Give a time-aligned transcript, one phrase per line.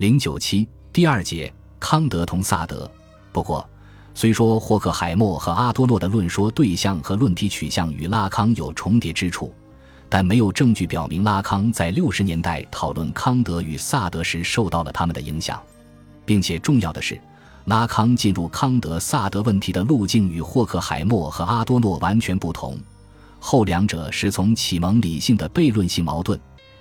[0.00, 2.90] 零九七第二节，康德同萨德。
[3.32, 3.68] 不过，
[4.14, 9.52] 虽说霍克海默和阿多诺的论说对象和论题取向与拉康有重叠之处，
[10.08, 15.60] 但没有证据表明拉康在六十年代讨论康德与萨德时受到了他们的影响，
[16.24, 17.20] 并且重要的是，
[17.66, 22.78] 拉康进入康德萨德问题的路径与霍克海默和阿多诺完全不同。
[23.38, 26.40] 后两者是从启蒙理性的悖论性矛盾。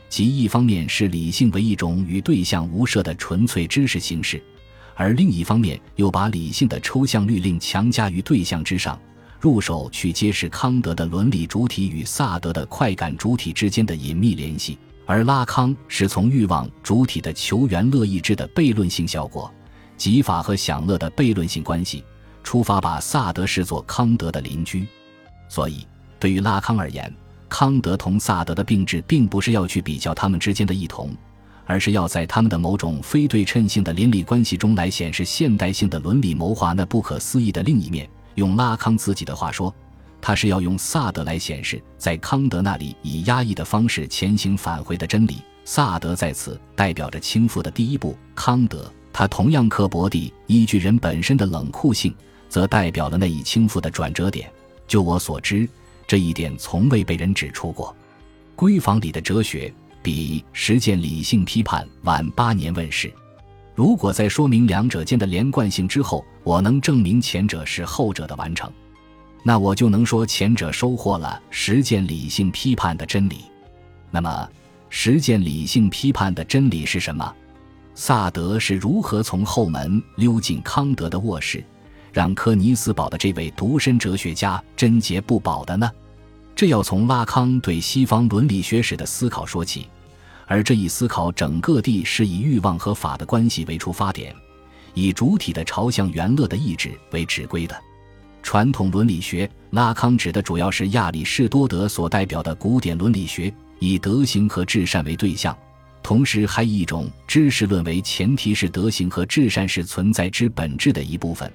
[0.10, 4.42] 即一方面是理性为一种与对象无涉的纯粹知识形式，
[4.96, 9.00] 而另一方面又把理性的抽象律令强加于对象之上，
[9.40, 19.50] 入手去揭示康德的伦理主体与萨德的快感主体之间的隐秘联系，而拉康是从欲望主体的求原乐意志的悖论性效果，
[19.96, 22.04] 即法和享乐的悖论性关系
[22.44, 24.88] 出发，把萨德视作康德的邻居。
[25.48, 25.86] 所以，
[26.20, 27.14] 对于拉康而言。
[27.50, 31.14] 康德同萨德的并置，并不是要去比较他们之间的异同，
[31.66, 38.10] 而是要在他们的某种非对称性的邻里关系中来显示现代性的伦理谋划那不可思议的另一面。
[38.36, 39.74] 用拉康自己的话说，
[40.22, 45.42] 他是要用萨德来显示在康德那里以压抑的方式前行返回的真理。
[45.66, 52.14] 萨德在此代表着倾覆的第一步，康德他同样刻薄地依据人本身的冷酷性，
[52.48, 54.50] 则代表了那一倾覆的转折点。
[54.88, 55.70] 就我所知。
[56.10, 57.96] 这一点从未被人指出过。
[58.56, 59.72] 闺房里的哲学
[60.02, 63.14] 比实践理性批判晚八年问世。
[63.76, 68.72] 如果在说明两者间的连贯性之后，我能证明前者是后者的完成，
[69.44, 73.44] 那我就能说前者收获了实践理性批判的真理。
[74.10, 74.50] 那么，
[74.90, 77.32] 实践理性批判的真理是什么？
[77.94, 81.64] 萨德是如何从后门溜进康德的卧室？
[82.12, 85.90] 让科尼斯堡的这位独身哲学家贞洁不保的呢？
[86.56, 89.88] 这要从拉康对西方伦理学史的思考说起，
[90.46, 94.36] 而这一思考整个地是以欲望和法的关系为出发点，
[94.94, 97.80] 以主体的朝向原乐的意志为指归的。
[98.42, 105.56] 传统伦理学，拉康指的主要是亚里士多德所代表的古典伦理学，以德行和至善为对象，
[106.02, 111.52] 同时还以一种知识论为前提，是德行和至善是存在之本质的一部分。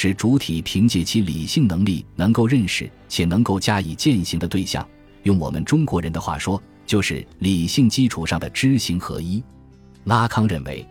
[0.00, 4.88] 使主体凭借其理性能力能够认识且能够加以践行的对象，
[5.24, 9.42] 用我们中国人的话说，就是理性基础上的知行合一。
[10.04, 10.86] 拉康认为，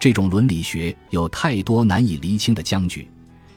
[0.00, 3.06] 这种伦理学有太多难以厘清的僵局，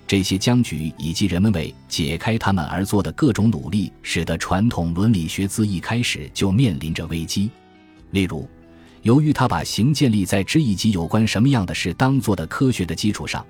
[0.05, 7.49] 这些僵局以及人们为解开它们而做的各种努力，使得传统伦理学自一开始就面临着危机。
[8.11, 8.47] 例如，
[9.01, 13.43] 由于他把行建立在知以及有关什么样的事当做的科学的基础上。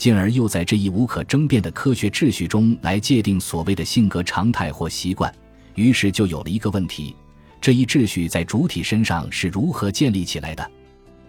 [0.00, 5.30] 进而又在这一无可争辩的科学秩序中来界定所谓的性格常态或习惯，
[5.74, 7.14] 于是就有了一个问题：
[7.60, 10.70] 这一秩序在主体身上是如何建立起来的？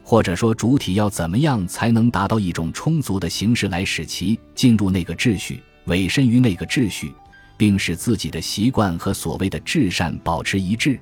[0.02, 7.12] 或者说，主体要怎么样才能达到一种充足的形式来使其进入那个秩序，委身于那个秩序，
[7.58, 10.98] 并使自己的习惯和所谓的至善保持一致？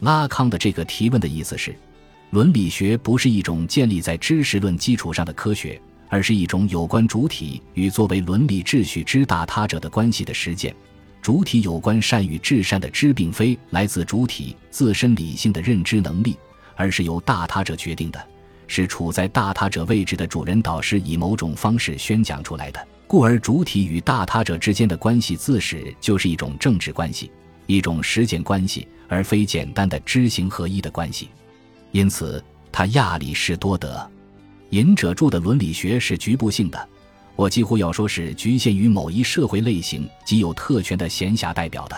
[0.00, 1.72] 拉康的这个提问的意思是：
[2.30, 5.80] 伦理学不是一种建立在知识论基础上的科学。
[6.08, 10.74] 而是一种有关主体与作为伦理秩序之大他者的关系的实践。
[11.22, 16.36] 主体有关善与至善的知，并非来自主体自身理性的认知能力，
[16.76, 18.24] 而是由大他者决定的，
[18.68, 22.86] 是处在大他者位置的主人导师以某种方式宣讲出来的。
[23.08, 27.30] 故而，主体与大他者之间的关系自始就是一种政治关系，
[27.66, 31.28] 一种实践关系，而非简单的知行合一的关系。
[31.90, 34.08] 因此，他亚里士多德。
[34.70, 36.88] 隐者著的伦理学是局部性的，
[37.36, 41.96] 我几乎要说是局限于某一社会类型及有特权的闲暇代表的。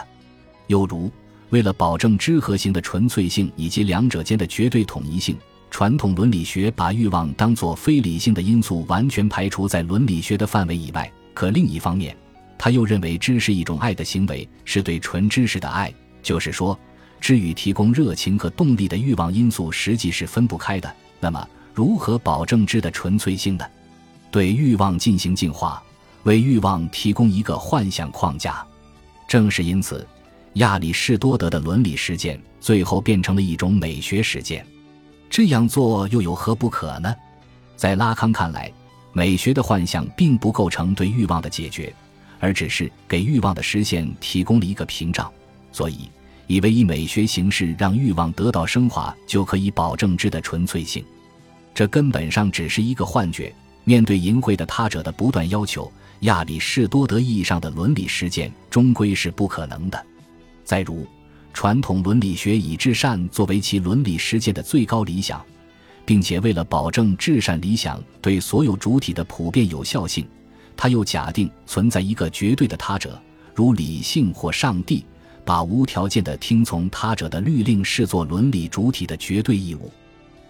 [0.66, 1.10] 又如，
[1.48, 5.36] 为了保证知和行的纯粹性以及两者间的绝对统一性，
[5.70, 11.10] 传统伦理学把欲望当作非理性的因素完全排除在伦理学的范围以外。
[11.32, 12.14] 可另一方面，
[12.58, 15.90] 他又认为知是一种爱的行为，是对纯知识的爱，
[16.22, 16.78] 就是说，
[17.18, 20.94] 知与提供热情和动力的欲望因素实际是分不开的。
[21.18, 23.64] 那么，如何保证知的纯粹性呢？
[24.32, 25.80] 对欲望进行净化，
[26.24, 28.66] 为欲望提供一个幻想框架。
[29.28, 30.04] 正是因此，
[30.54, 34.66] 亚里士多德的伦理实践最后变成了一种美学实践。
[35.30, 37.14] 这样做又有何不可呢？
[37.76, 38.72] 在拉康看来，
[39.12, 41.94] 美学的幻象并不构成对欲望的解决，
[42.40, 45.32] 而只是给欲望的实现提供了一个屏障。
[45.70, 46.10] 所以，
[46.48, 51.04] 以为以美学形式让欲望得到升华，就可以保证知的纯粹性。
[51.74, 53.54] 这根本上只是一个幻觉。
[53.84, 60.06] 面对淫秽的他者的不断要求，亚里士多德意义上的伦理实践终归是不可能的。
[60.62, 61.06] 再如，
[61.54, 65.42] 传统伦理学以至善作为其伦理实践的最高理想，
[66.04, 70.28] 并且为了保证至善理想对所有主体的普遍有效性，
[70.76, 73.18] 他又假定存在一个绝对的他者，
[73.54, 75.06] 如理性或上帝，
[75.46, 79.90] 把无条件的听从他者的律令视作伦理主体的绝对义务。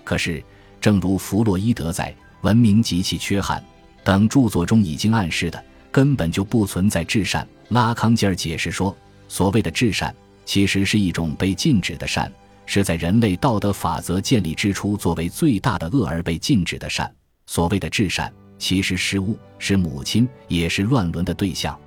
[0.02, 0.42] 可是，
[0.80, 3.60] 正如弗洛伊德在《文明及其缺憾》
[4.04, 7.46] 等著作中已经暗示的，根本就不存在至善。
[7.68, 8.96] 拉康进而解释说，
[9.28, 10.14] 所谓的至善，
[10.44, 12.32] 其实是一种被禁止的善。
[12.64, 17.10] 是在人类道德法则建立之初，作为最大的恶而被禁止的善。
[17.46, 21.78] 所谓的至善，其实是物，是母亲，也是乱伦的对象。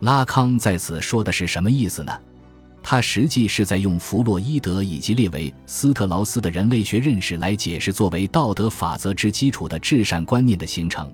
[0.00, 2.12] 拉康在此说的是什么意思呢？
[2.90, 11.12] 他实际是在用弗洛伊德以及列维斯特劳斯的人类学认识来解释作为道德法则之基础的至善观念的形成。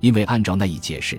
[0.00, 1.18] 因为按照那一解释，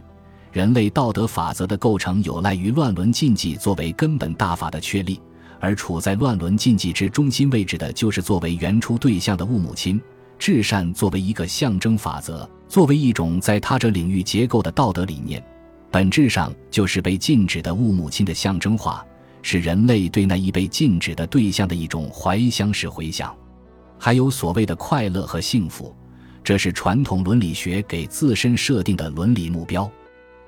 [0.52, 5.19] 人类道德法则的构成有赖于乱伦禁忌作为根本大法的确立。
[5.60, 10.00] 而处在乱伦禁忌之中心位置的，就是作为原初对象的物母亲。
[10.38, 15.44] 至善作为一个象征法则，作为一种在他者领域结构的道德理念，
[15.90, 19.04] 本质上就是被禁止的物母亲的象征化，
[19.47, 23.31] 是人类对那一被禁止的对象的一种怀乡式回想。
[24.00, 25.95] 还有所谓的快乐和幸福，
[26.44, 29.88] 这是传统伦理学给自身设定的伦理目标。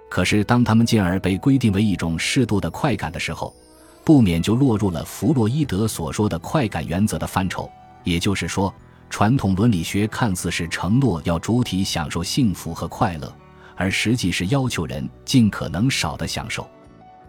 [0.09, 3.55] 可是，当他们进而被规定为一种适度的快感的时候，
[4.03, 7.69] 不免就落入了弗洛伊德所说的快感原则的范畴，
[8.03, 8.73] 也就是说，
[9.11, 13.31] 传统伦理学看似是承诺要主体享受幸福和快乐，
[13.75, 16.67] 而实际是要求人尽可能少的享受。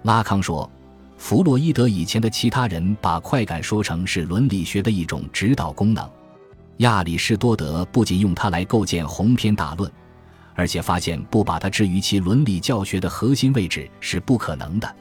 [0.04, 0.70] 拉康说，
[1.18, 6.08] 弗洛伊德以前的其他人把快感说成是伦理学的一种指导功能，
[6.78, 9.90] 亚里士多德不仅用它来构建鸿篇大论，
[10.54, 14.96] 而且发现不把它置于其伦理教学的核心位置是不可能的。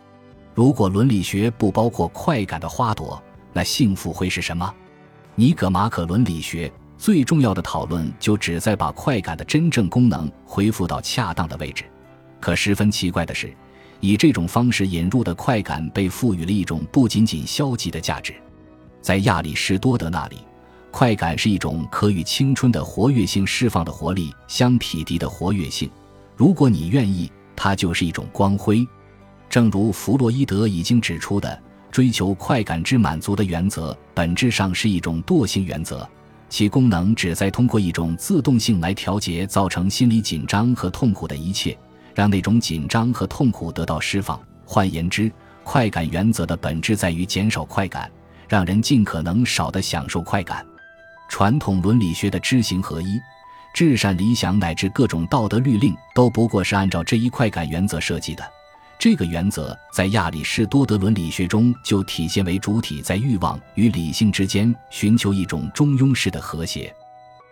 [0.56, 3.22] 如果伦理学不包括快感的花朵，
[3.54, 4.74] 那幸福会是什么？
[5.36, 11.86] 尼格马可伦理学最重要的讨论就旨在把快感的真正功能恢复到恰当的位置。
[12.42, 13.56] 可十分奇怪的是，
[14.00, 18.34] 以这种方式引入的快感被赋予了一种不仅仅消极的价值。
[19.02, 20.38] 在亚里士多德那里，
[20.92, 25.90] 快感是一种可与青春的活跃性释放的活力相匹敌的活跃性。
[26.36, 28.88] 如果你愿意，它就是一种光辉。
[29.50, 31.60] 正如弗洛伊德已经指出的，
[31.90, 36.08] 追求快感之满足的原则本质上是一种惰性原则，
[36.50, 41.78] 其功能旨在通过一种自动性来调节造成心理紧张和痛苦的一切，
[42.18, 44.42] 让那种紧张和痛苦得到释放。
[44.66, 45.32] 换言之，
[45.64, 48.12] 快感原则的本质在于减少快感，
[48.50, 50.66] 让人尽可能少的享受快感。
[51.30, 53.20] 传统伦理学的知行合一、
[53.72, 58.44] 至善理想乃至各种道德律令，都不过是按照这一快感原则设计的。
[58.98, 66.92] 这个原则在亚里士多德伦理学中就体现为主体在欲望与理性之间寻求一种中庸式的和谐。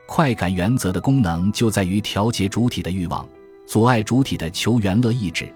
[0.08, 3.24] 快感原则的功能就在于调节主体的欲望，
[3.66, 5.52] 阻碍主体的求原乐意志。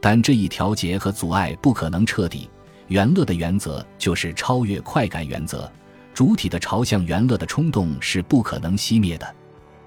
[0.00, 2.48] 但这一调节和阻碍不可能彻底。
[2.88, 5.70] 原乐的原则就是超越快感原则，
[6.12, 9.34] 主体的朝向原乐的冲动是不可能熄灭的。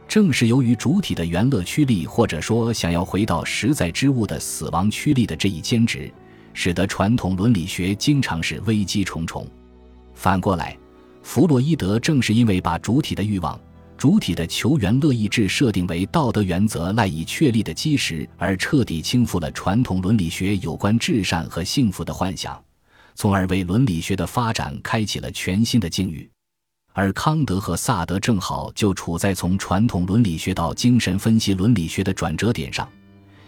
[0.07, 6.11] 正是由于主体的原乐驱力，或者说想要回到实在之物的死亡驱力的这一坚持，
[6.53, 9.45] 使得传统伦理学经常是危机重重。
[10.13, 10.77] 反过来，
[11.21, 13.59] 弗洛伊德正是因为把主体的欲望、
[13.97, 22.61] 主体的求原乐意志设定为道德原则赖以确立的基石，而彻底倾覆了传统伦理学有关至善和幸福的幻想，
[23.15, 26.29] 从而为伦理学的发展开启了全新的境遇。
[26.91, 32.87] 而康德和萨德正好就处在从传统伦理学到精神分析伦理学的转折点上，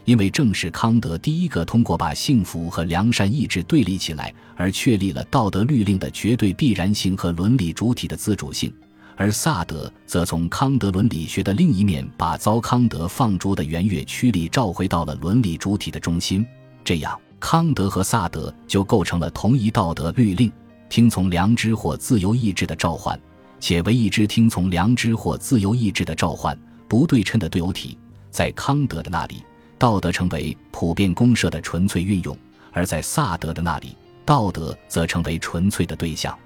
[0.06, 8.70] 因为正是康德第一个通过把幸福和良善意志对立起来，而确立了道德律令的绝对必然性和伦理主体的自主性；
[9.18, 16.46] 而萨德则从康德伦理学的另一面，把遭康德放逐的圆月驱力召回到了伦理主体的中心。
[16.86, 20.52] 这样，康德和萨德就构成了同一道德律令：
[20.88, 23.20] 听从良知或自由意志的召唤。
[23.60, 26.56] 且为一只听从良知或自由意志的召唤，
[26.88, 27.98] 不对称的对偶体。
[28.30, 29.44] 在康德的那里，
[29.80, 32.36] 道德成为普遍公社的纯粹运用；
[32.72, 36.38] 而在萨德的那里，道德则成为纯粹的对象。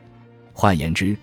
[0.53, 1.17] 换言之，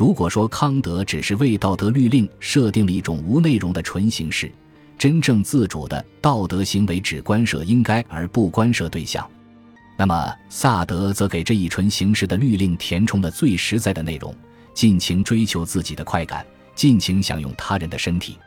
[0.00, 4.50] 如果说康德只是为道德律令设定了一种无内容的纯形式，
[4.96, 9.30] 真正自主的道德行为只关涉应该而不关涉对象，
[9.98, 14.34] 那么萨德则给这一纯形式的律令填充了最实在的内容。
[14.72, 18.38] 尽情追求自己的快感，尽情享用他人的身体，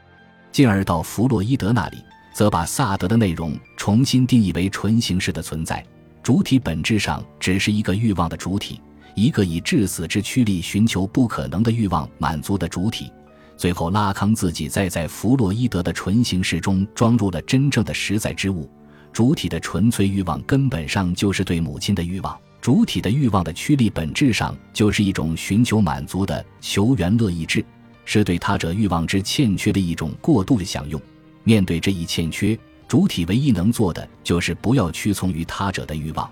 [0.52, 2.00] 进而到弗洛伊德那里，
[2.34, 5.86] 则把萨德的内容重新定义为纯形式的存在，
[6.24, 8.82] 主体本质上只是一个欲望的主体，
[9.16, 13.12] 一个以至死之驱力寻求不可能的欲望满足的主体，
[13.56, 18.70] 最后，拉康自己再在弗洛伊德的纯形式中装入了真正的实在之物。
[19.12, 22.36] 主体的纯粹欲望根本上就是对母亲的欲望。
[22.60, 27.64] 主体的欲望的驱力本质上就是一种寻求满足的求原乐意志，
[28.06, 31.00] 是对他者欲望之欠缺的一种过度的享用。
[31.44, 36.28] 面对这一欠缺，主体唯一能做的就是不要屈从于他者的欲望，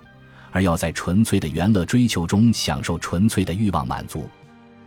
[0.52, 4.30] 而要在纯粹的原乐追求中享受纯粹的欲望满足。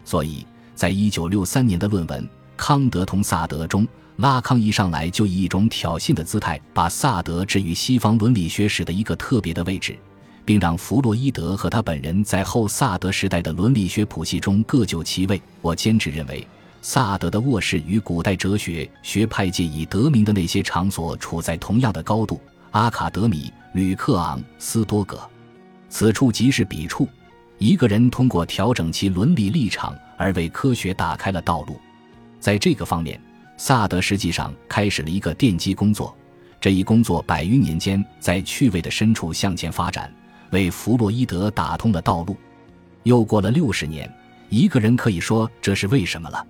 [0.04, 2.23] 所以，在一九六三年的论文
[2.56, 9.99] 《康德同萨德》中，拉康一上来就以一种挑衅的姿态，把萨德置于西方伦理学史的一个特别的位置。
[10.44, 15.40] 并让弗洛伊德和他本人在后萨德时代的伦理学谱系中各就其位。
[15.61, 16.47] 我坚持认为，
[16.83, 22.40] 萨德的卧室与古代哲学学派界已得名的那些场所处在同样的高度。
[22.73, 25.18] 阿卡德米、吕克昂、斯多葛，
[25.94, 27.08] 此处即是彼处。
[27.58, 31.80] 一个人通过调整其伦理立场而为科学打开了道路。
[32.40, 33.20] 在这个方面，
[33.56, 36.12] 萨德实际上开始了一个奠基工作。
[36.60, 40.12] 这一工作百余年间在趣味的深处向前发展。
[40.50, 42.36] 为弗洛伊德打通了道路。
[43.04, 44.12] 又过了六十年，
[44.48, 46.44] 一个人可以说这是为什么了。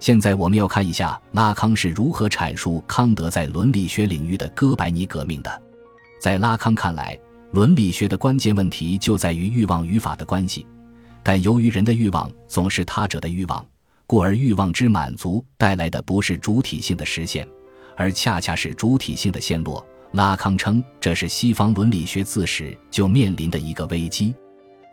[0.00, 5.62] 现在我们要看一下拉康是如何阐述康德在伦理学领域的哥白尼革命的。
[6.22, 7.18] 在拉康看来，
[7.50, 10.66] 伦理学的关键问题就在于欲望与法的关系。
[11.22, 13.64] 但由于人的欲望总是他者的欲望，
[14.06, 17.46] 故而欲望之满足带来的不是主体性的实现，
[17.96, 19.84] 而恰恰是主体性的陷落。
[20.12, 24.34] 拉康称，这是西方伦理学自始就面临的一个危机。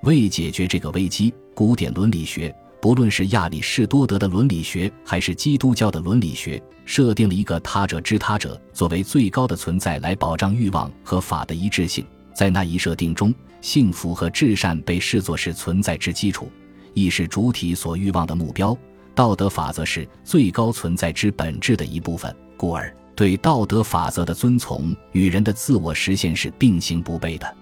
[0.03, 12.05] 为解决这个危机，古典伦理学，不论是亚里士多德的伦理学，还是基督教的伦理学，设定了一个他者之他者作为最高的存在来保障欲望和法的一致性。
[12.35, 16.51] 在那一设定中，幸福和至善被视作是存在之基础，
[16.93, 18.77] 亦是主体所欲望的目标。
[19.15, 22.93] 道德法则是最高存在之本质的一部分，故而。
[23.15, 27.55] 对道德法则的遵从与人的自我实现是并行不悖的。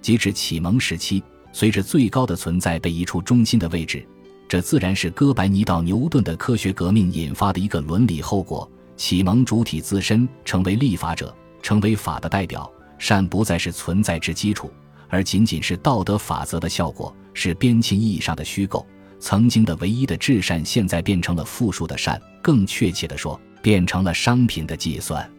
[0.00, 1.20] 即至启蒙时期，
[1.52, 4.06] 随着最高的存在被移出中心的位置，
[4.48, 8.70] 这自然是哥白尼到牛顿的科学革命引发的一个伦理后果。
[8.96, 12.70] 启蒙主体自身成为立法者，成为法的代表，
[13.02, 14.72] 善不再是存在之基础，
[15.08, 18.86] 而仅仅是道德法则的效果，是边沁意义上的虚构。
[19.18, 22.22] 曾经的唯一的至善，现在变成了复数的善。
[22.40, 23.38] 更确切地说。
[23.60, 25.30] 变成了商品的计算，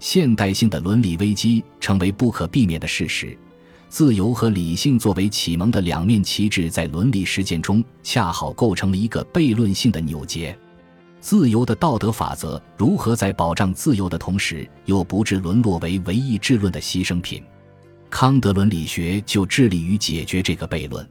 [0.00, 3.36] 现代性的伦理危机成为不可避免的事实。
[3.90, 10.58] 自由和理性作为启蒙的两面旗帜，在伦理实践中恰好构成了一个悖论性的纽结。
[11.20, 17.42] 自由的道德法则如何在保障自由的同时，又不致沦落为唯一智论的牺牲品？
[18.08, 21.06] 康德伦理学就致力于解决这个悖论。